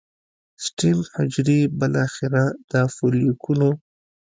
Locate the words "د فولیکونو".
2.71-3.69